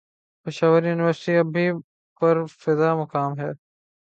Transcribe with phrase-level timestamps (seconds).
[0.45, 1.65] Peshawar university اب بھی
[2.21, 3.51] پرفضامقام ہے